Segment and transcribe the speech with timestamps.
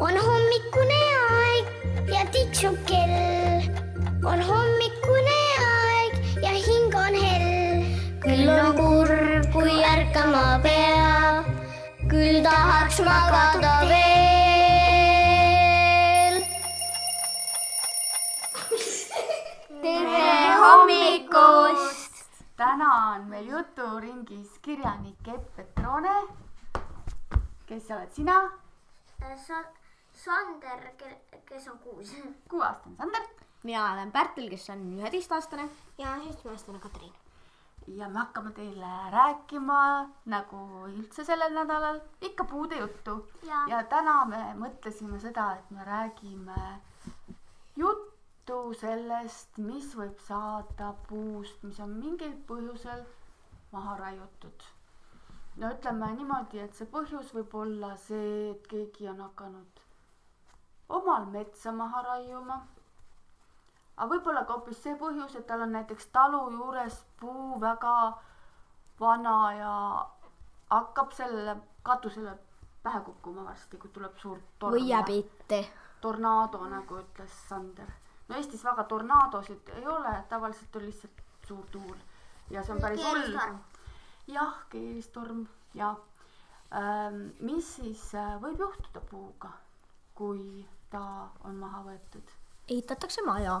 [0.00, 0.98] on hommikune
[1.28, 1.64] aeg
[2.12, 3.62] ja tiksub kell.
[4.30, 5.38] on hommikune
[5.68, 7.82] aeg ja hing on hell.
[8.22, 11.42] küll on kurb, kui ärkama pea,
[12.12, 14.06] küll tahaks magada veel.
[19.82, 20.30] tere
[20.62, 22.22] hommikust.
[22.62, 26.16] täna on meil juturingis kirjanik Epp Petrone.
[27.66, 28.38] kes oled sina?
[30.18, 30.88] Sa-, Sander,
[31.46, 32.14] kes on kuus.
[32.48, 33.28] kuueaastane Sander
[33.62, 35.68] mina olen Pärtel, kes on üheteistaastane.
[35.98, 37.12] ja seitsmeaastane Katariin.
[37.86, 40.58] ja me hakkame teile rääkima nagu
[40.88, 43.28] üldse sellel nädalal ikka puude juttu.
[43.42, 43.64] Ja.
[43.68, 46.60] ja täna me mõtlesime seda, et me räägime
[47.76, 53.04] juttu sellest, mis võib saada puust, mis on mingil põhjusel
[53.72, 54.70] maha raiutud.
[55.56, 59.87] no ütleme niimoodi, et see põhjus võib olla see, et keegi on hakanud
[60.88, 62.62] omal metsa maha raiuma
[63.98, 67.94] aga võib-olla ka hoopis see põhjus, et tal on näiteks talu juures puu väga
[69.00, 69.72] vana ja
[70.70, 72.34] hakkab sellele katusele
[72.82, 74.76] pähe kukkuma varsti, kui tuleb suur torm.
[74.76, 75.62] või jääb ette.
[76.00, 77.90] tornaado, nagu ütles Sander.
[78.28, 81.96] no Eestis väga tornaadosid ei ole, tavaliselt on lihtsalt suur tuul
[82.50, 83.38] ja see on päris hull.
[84.26, 85.94] jah, keeristorm ja
[86.72, 89.50] ähm, mis siis äh, võib juhtuda puuga,
[90.18, 91.00] kui ta
[91.46, 92.30] on maha võetud?
[92.68, 93.60] ehitatakse maja.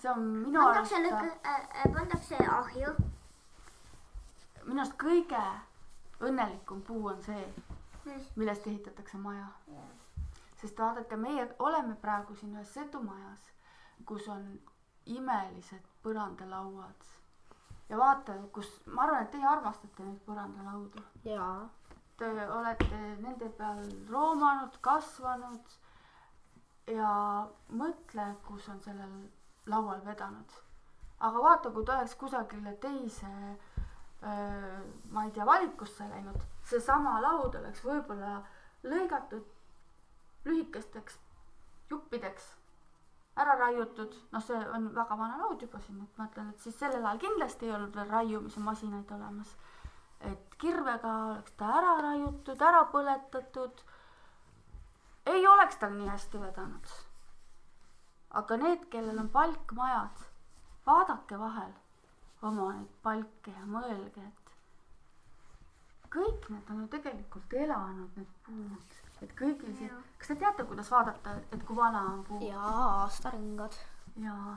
[0.00, 2.94] see on minu arust pannakse, lõkke äh,, pannakse ahju.
[4.64, 5.42] minu arust kõige
[6.20, 7.44] õnnelikum puu on see,
[8.36, 9.46] millest ehitatakse maja.
[10.60, 13.50] sest vaadake, meie oleme praegu siin ühes setumajas,
[14.06, 14.48] kus on
[15.06, 17.10] imelised põrandalauad.
[17.88, 21.04] ja vaata, kus, ma arvan, et teie armastate neid põrandalaudu.
[21.24, 21.68] jaa.
[22.18, 25.74] Te olete nende peal roomanud, kasvanud
[26.90, 27.10] ja
[27.70, 29.12] mõtle, kus on sellel
[29.70, 30.56] laual vedanud.
[31.20, 33.30] aga vaata, kui ta oleks kusagile teise,
[35.10, 38.36] ma ei tea, valikusse läinud, seesama laud oleks võib-olla
[38.82, 39.46] lõigatud
[40.46, 41.18] lühikesteks
[41.90, 42.46] juppideks,
[43.38, 46.78] ära raiutud, noh, see on väga vana laud juba siin, et ma ütlen, et siis
[46.78, 49.54] sellel ajal kindlasti ei olnud veel raiumise masinaid olemas
[50.20, 53.84] et kirvega oleks ta ära raiutud, ära põletatud.
[55.26, 56.94] ei oleks tal nii hästi vedanud.
[58.30, 60.24] aga need, kellel on palkmajad,
[60.86, 61.72] vaadake vahel
[62.42, 64.48] oma neid palke ja mõelge, et
[66.12, 70.90] kõik need on ju tegelikult elanud, need puud, et kõigil siin, kas te teate, kuidas
[70.92, 72.40] vaadata, et kui vana on puu?
[72.46, 73.76] jaa, aastaringad.
[74.22, 74.56] jaa,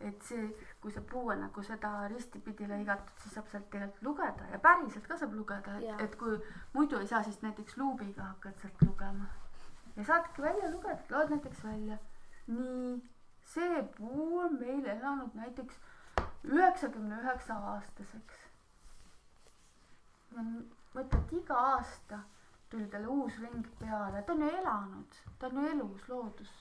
[0.00, 0.48] et see,
[0.82, 5.06] kui see puu on nagu seda ristipidi lõigatud, siis saab sealt tegelikult lugeda ja päriselt
[5.06, 6.34] ka saab lugeda, et, et kui
[6.74, 9.28] muidu ei saa, siis näiteks luubiga hakkad sealt lugema.
[9.96, 11.98] ja saadki välja lugeda, loed näiteks välja.
[12.46, 12.96] nii,
[13.54, 15.78] see puu on meil elanud näiteks
[16.50, 18.44] üheksakümne üheksa aastaseks.
[20.34, 22.24] mõtled iga aasta
[22.70, 26.52] tuli talle uus ring peale, ta on ju elanud, ta on ju elus loodus,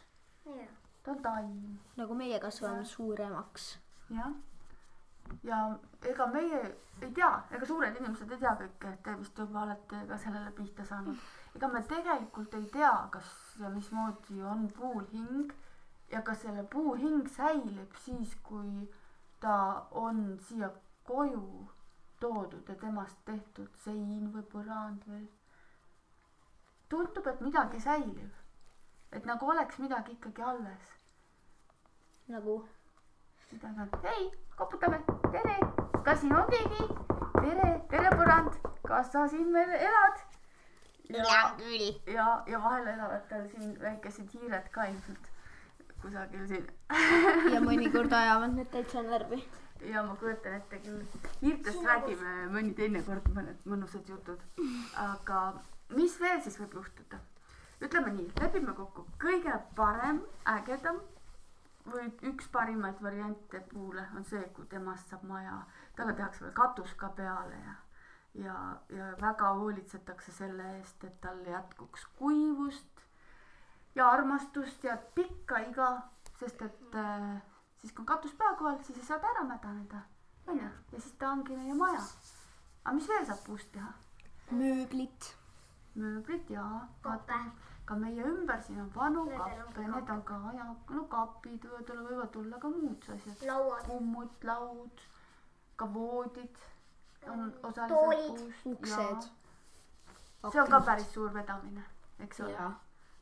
[1.03, 3.71] ta on taim nagu meie kasvame suuremaks.
[4.16, 4.33] jah,
[5.44, 5.59] ja
[6.11, 6.61] ega meie
[7.01, 10.85] ei tea, ega suured inimesed ei tea kõike, te vist juba olete ka sellele pihta
[10.85, 11.17] saanud.
[11.55, 15.53] ega me tegelikult ei tea, kas ja mismoodi on puul hing
[16.11, 18.89] ja kas selle puu hing säilib siis, kui
[19.39, 20.69] ta on siia
[21.07, 21.69] koju
[22.19, 25.23] toodud ja temast tehtud sein või põrand või.
[26.89, 28.33] tundub, et midagi säilib,
[29.11, 30.91] et nagu oleks midagi ikkagi alles
[32.31, 32.61] nagu
[33.59, 35.00] on, hei, koputame,
[35.31, 35.56] tere,
[36.03, 36.85] kas siin on keegi?
[37.35, 38.53] tere, tere põrand,
[38.88, 40.22] kas sa siin veel elad?
[41.12, 41.90] ja, küll.
[42.13, 45.28] ja, ja vahel elavad tal siin väikesed hiired ka ilmselt
[46.01, 46.69] kusagil siin
[47.53, 49.41] ja mõnikord ajavad need täitsa närvi.
[49.91, 51.03] ja ma kujutan ette küll,
[51.44, 54.40] hiirtest räägime mõni teine kord mõned mõnusad jutud,
[54.95, 55.43] aga
[55.97, 57.20] mis veel siis võib juhtuda?
[57.81, 61.02] ütleme nii, lepime kokku, kõige parem, ägedam
[61.85, 65.61] või üks parimaid variante puule on see, kui temast saab maja,
[65.95, 67.78] talle tehakse veel katus ka peale ja
[68.33, 68.55] ja,
[68.89, 73.01] ja väga hoolitsetakse selle eest, et tal jätkuks kuivust
[73.95, 75.89] ja armastust ja pikka iga,
[76.39, 77.41] sest et äh,
[77.81, 80.05] siis kui on katus pea kohal, siis ei saa ta ära mädaneda,
[80.47, 82.01] onju, ja siis ta ongi meie maja.
[82.85, 83.91] aga mis veel saab puust teha?
[84.51, 85.35] mööblit.
[85.96, 87.40] Mööblit ja Kappe.
[87.85, 91.90] ka meie ümber siin on vanu kappe, ka need on ka ja no kapid võivad
[91.90, 93.41] olla, võivad olla ka muud asjad,
[93.88, 95.02] kummut, laud,
[95.76, 96.61] ka voodid
[97.28, 98.28] on osaliselt Toolid.
[98.28, 98.66] puust.
[98.66, 99.29] uksed.
[100.52, 101.84] see on ka päris suur vedamine,
[102.20, 102.70] eks ole,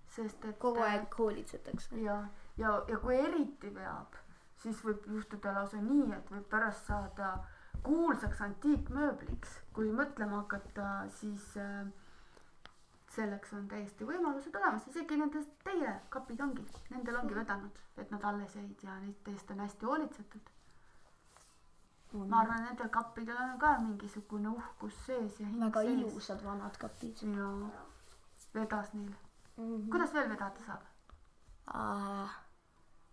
[0.07, 2.01] sest et kogu äh, aeg hoolitsetakse.
[2.01, 2.17] ja,
[2.57, 4.19] ja, ja kui eriti veab,
[4.57, 7.39] siis võib juhtuda lausa nii, et võib pärast saada
[7.83, 11.87] kuulsaks antiikmööbliks, kui mõtlema hakata, siis äh,
[13.15, 18.25] selleks on täiesti võimalused olemas, isegi nendes teie kapid ongi, nendel ongi vedanud, et nad
[18.31, 20.51] alles jäid ja neid teist on hästi hoolitsetud.
[22.13, 25.99] ma arvan, nendel kappidel on ka mingisugune uhkus sees ja hing väga sees.
[25.99, 27.49] ilusad vanad kapid ja
[28.53, 29.13] vedas neil.
[29.57, 29.63] mm.
[29.63, 29.89] -hmm.
[29.91, 30.81] kuidas veel vedada saab?
[31.75, 32.37] äh,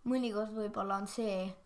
[0.05, 1.57] mõnikord võib-olla on see,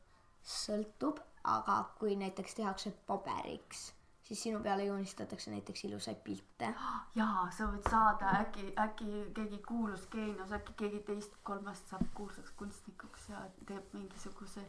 [0.42, 3.92] sõltub, aga kui näiteks tehakse paberiks,
[4.30, 6.74] siis sinu peale joonistatakse näiteks ilusaid pilte.
[7.14, 12.52] jaa, sa võid saada äkki, äkki keegi kuulus geenius, äkki keegi teist kolmest saab kuulsaks
[12.60, 14.62] kunstnikuks ja teeb mingisuguse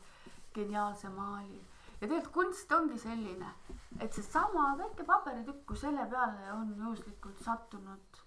[0.55, 1.61] geniaalse maali.
[2.01, 3.53] ja tegelikult kunst ongi selline,
[3.99, 8.21] et seesama väike paberitükk, kui selle peale on juhuslikult sattunud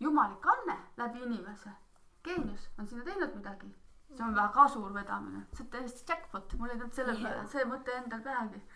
[0.00, 1.72] jumalik anne läbi inimese,
[2.24, 3.72] geenius on sinna teinud midagi,
[4.12, 7.50] see on väga suur vedamine, see on täiesti jackpot, mul ei tulnud selle peale Jaa.
[7.56, 8.66] see mõte endal pähegi.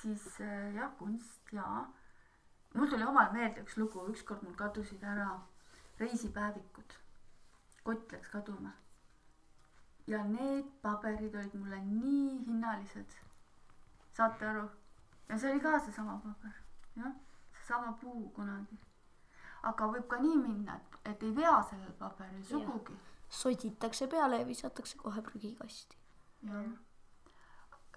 [0.00, 1.86] Siis äh, jah, kunst ja
[2.74, 5.28] mul tuli omal meelde üks lugu, ükskord mul kadusid ära
[6.00, 6.94] reisipäevikud.
[7.84, 8.70] kott läks kaduma.
[10.06, 13.16] ja need paberid olid mulle nii hinnalised.
[14.12, 14.68] saate aru?
[15.28, 16.56] ja see oli ka seesama paber,
[16.96, 17.12] jah,
[17.58, 18.78] seesama puu kunagi.
[19.62, 22.98] aga võib ka nii minna, et, et ei vea sellel paberil sugugi.
[23.28, 25.96] soditakse peale ja visatakse kohe prügikasti.
[26.42, 26.68] jah.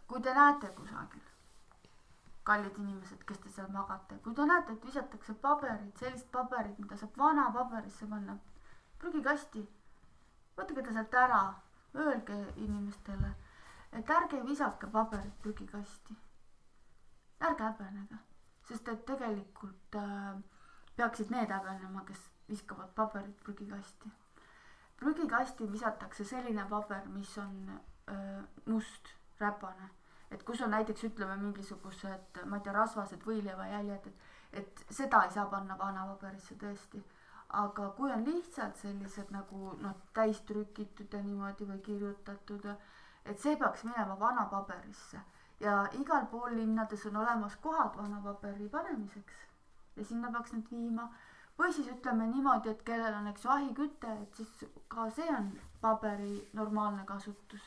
[0.08, 1.29] kui te näete kusagil,
[2.50, 6.98] kallid inimesed, kes te seal magate, kui te näete, et visatakse paberit, sellist paberit, mida
[7.00, 8.38] saab vana paberisse panna
[9.02, 9.66] prügikasti,
[10.58, 11.42] võtke ta sealt ära,
[12.06, 13.34] öelge inimestele,
[14.00, 16.18] et ärge visake paberit prügikasti.
[17.40, 18.18] ärge häbenege,
[18.68, 20.42] sest et tegelikult äh,
[20.96, 24.12] peaksid need häbenema, kes viskavad paberit prügikasti
[25.00, 27.80] prügikasti visatakse selline paber, mis on
[28.12, 29.90] öö, must, räpane.
[30.32, 34.28] Et kus on näiteks ütleme mingisugused, ma ei tea, rasvased võileivajäljed, et,
[34.62, 37.04] et seda ei saa panna vanapaberisse tõesti.
[37.50, 42.68] aga kui on lihtsalt sellised nagu noh, täis trükitud ja niimoodi või kirjutatud,
[43.26, 45.22] et see peaks minema vanapaberisse
[45.60, 49.34] ja igal pool linnades on olemas kohad vanapaberi panemiseks
[49.96, 51.10] ja sinna peaks need viima
[51.60, 55.50] või siis ütleme niimoodi, et kellel on, eks ju, ahiküte, et siis ka see on
[55.82, 57.66] paberi normaalne kasutus.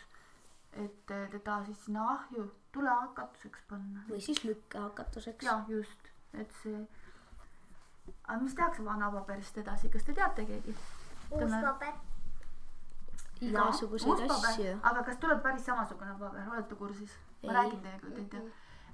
[0.72, 4.04] Et eh, teda siis sinna ahju tulehakatuseks panna.
[4.08, 5.44] või siis lükkehakatuseks.
[5.44, 6.86] jah, just, et see.
[8.24, 10.76] aga mis tehakse vanapaberist edasi, kas te teate keegi?
[11.30, 11.92] uus paber.
[13.40, 14.78] igasuguseid asju.
[14.82, 17.18] aga kas tuleb päris samasugune paber, olete kursis?
[17.42, 18.40] ma räägin teiega, kui te ei tea.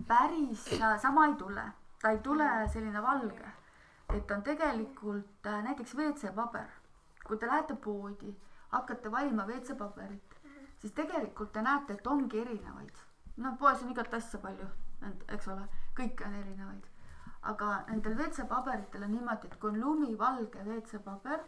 [0.09, 1.65] päris äh, sama ei tule,
[2.03, 3.55] ta ei tule selline valge,
[4.15, 6.69] et on tegelikult äh, näiteks WC-paber.
[7.29, 8.35] kui te lähete poodi,
[8.73, 10.28] hakkate valima WC-paberit,
[10.79, 13.05] siis tegelikult te näete, et ongi erinevaid.
[13.37, 14.69] no poes on igat asja palju,
[15.29, 15.67] eks ole,
[15.99, 16.87] kõiki on erinevaid.
[17.53, 21.45] aga nendel WC-paberitel on niimoodi, et kui on lumivalge WC-paber,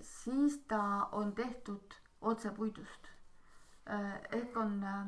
[0.00, 3.08] siis ta on tehtud otse puidust.
[4.30, 5.06] ehk on äh,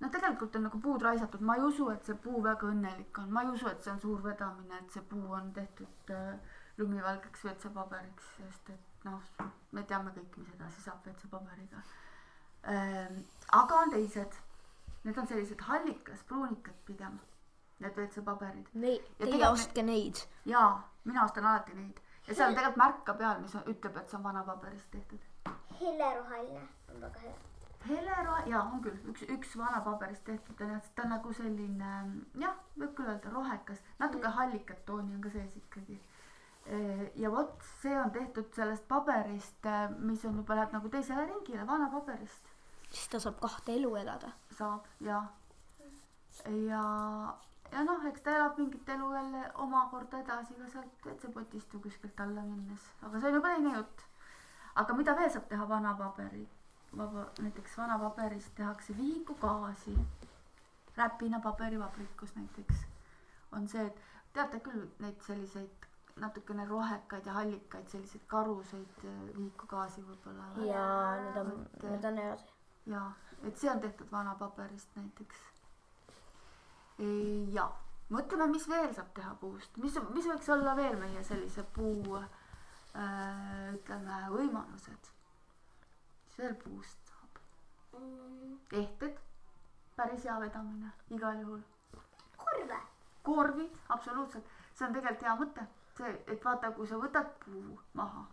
[0.00, 3.32] no tegelikult on nagu puud raisatud, ma ei usu, et see puu väga õnnelik on,
[3.34, 7.44] ma ei usu, et see on suur vedamine, et see puu on tehtud äh, lumivalgeks
[7.44, 9.22] WC-paberiks, sest et noh,
[9.72, 11.82] me teame kõik, mis edasi saab WC-paberiga
[12.74, 13.22] ähm,.
[13.62, 14.36] aga on teised,
[15.04, 17.18] need on sellised hallikas, pruunikad pigem,
[17.80, 20.24] need WC-paberid Nei-, Ja teie ostke neid.
[20.44, 20.72] jaa,
[21.04, 24.10] mina ostan alati neid ja seal on tegelikult märk ka peal, mis on- ütleb, et
[24.10, 25.20] see on vanapaberist tehtud.
[25.80, 27.34] heleroheline on väga hea.
[27.88, 31.90] helerohe, jaa, on küll üks, üks vanapaberist tehtud on jah, ta on nagu selline
[32.44, 36.00] jah, võib küll öelda rohekas, natuke hallikat tooni on ka sees ikkagi.
[37.16, 39.66] Ja vot see on tehtud sellest paberist,
[39.98, 42.50] mis on juba läheb nagu teisele ringile, vanapaberist
[42.90, 44.30] siis ta saab kahte elu elada.
[44.58, 45.22] saab ja,
[46.68, 46.84] ja,
[47.72, 52.24] ja noh, eks ta elab mingit elu jälle omakorda edasi ka sealt WC-potist või kuskilt
[52.26, 54.06] alla minnes, aga see on juba teine jutt.
[54.82, 56.46] aga mida veel saab teha vanapaberi,
[56.96, 59.98] vaba, näiteks vanapaberist tehakse vihikugaasi,
[60.96, 62.80] Räpina paberivabrikus näiteks
[63.56, 64.00] on see, et
[64.34, 65.86] teate küll neid selliseid
[66.20, 70.48] natukene rohekaid ja hallikaid selliseid karuseid eh, vihikugaasi võib-olla.
[70.66, 70.86] ja
[71.24, 72.48] need on, need on head.
[72.86, 73.12] jaa,
[73.44, 75.46] et see on tehtud vanapaberist näiteks.
[77.54, 77.70] ja
[78.10, 83.74] mõtleme, mis veel saab teha puust, mis, mis võiks olla veel meie sellise puu äh,
[83.74, 85.10] ütleme võimalused.
[86.26, 87.42] mis veel puust saab?
[88.82, 89.20] ehted,
[89.96, 91.62] päris hea vedamine igal juhul.
[92.36, 92.80] korve.
[93.22, 95.66] korvid, absoluutselt, see on tegelikult hea mõte,
[95.96, 98.26] see, et vaata, kui sa võtad puu maha,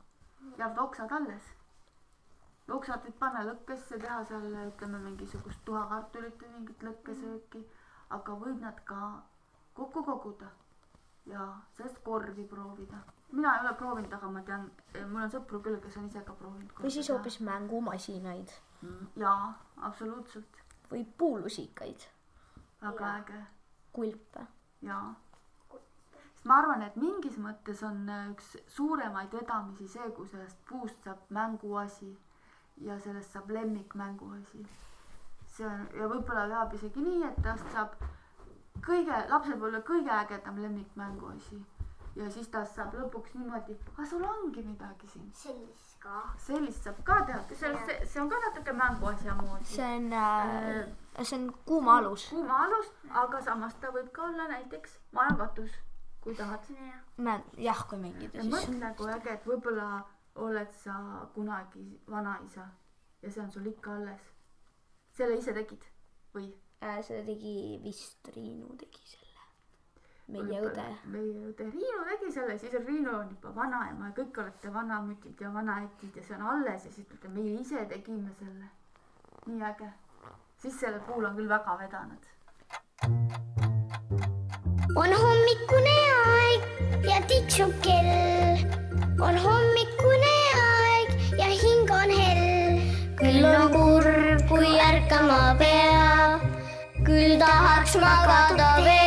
[0.57, 1.49] jäävad oksad alles.
[2.77, 7.65] oksad võid panna lõkkesse, teha seal ütleme mingisugust tuhakartulit või mingit lõkkesööki,
[8.09, 9.01] aga võid nad ka
[9.73, 10.49] kokku koguda
[11.25, 11.47] ja
[11.77, 12.97] sellest korvi proovida.
[13.31, 14.71] mina ei ole proovinud, aga ma tean,
[15.07, 16.71] mul on sõpru küll, kes on ise ka proovinud.
[16.79, 17.09] või siis.
[17.09, 18.55] hoopis mängumasinaid
[19.15, 20.61] jaa, absoluutselt,
[20.91, 22.07] või puulusikaid,
[22.81, 23.45] väga äge
[23.93, 24.47] kulpe.
[24.81, 25.15] jaa.
[26.47, 31.23] Ma arvan, et mingis mõttes on äh, üks suuremaid vedamisi see, kui sellest puust saab
[31.37, 32.11] mänguasi
[32.87, 34.65] ja sellest saab lemmikmänguasi.
[35.55, 37.95] see on ja võib-olla läheb isegi nii, et tast saab
[38.85, 41.63] kõige, lapsepõlve kõige ägedam lemmikmänguasi
[42.17, 45.27] ja siis tast saab lõpuks niimoodi, aga sul ongi midagi siin.
[45.37, 46.21] sellist ka.
[46.45, 49.69] sellist saab ka teha, see, see, see on ka natuke mänguasja moodi.
[49.73, 50.87] see on äh,,
[51.21, 52.27] see on kuuma alus.
[52.33, 52.91] kuuma alus,
[53.23, 55.77] aga samas ta võib ka olla näiteks majakatus,
[56.27, 56.65] kui tahad
[57.57, 59.87] jah, kui mängida, siis mõtle, kui äge, et võib-olla
[60.43, 60.97] oled sa
[61.33, 62.67] kunagi vanaisa
[63.21, 64.33] ja see on sul ikka alles.
[65.17, 65.87] selle ise tegid
[66.35, 66.49] või?
[66.83, 69.45] äh, seda tegi vist Triinu tegi selle.
[70.35, 70.85] meie õde.
[71.13, 75.53] meie õde Riinu tegi selle, siis Riinu on juba vanaema ja kõik olete vanamütid ja
[75.53, 78.69] vanaätid ja see on alles ja siis ütlete, meie ise tegime selle.
[79.45, 79.93] nii äge.
[80.57, 82.29] siis sellel puul on küll väga vedanud.
[84.97, 85.13] on
[87.47, 88.57] ja tiksub kell.
[89.19, 92.81] on hommikune aeg ja hing on hell.
[93.15, 96.39] küll on kurb, kui ärkama pea.
[97.03, 99.06] küll tahaks magada veel.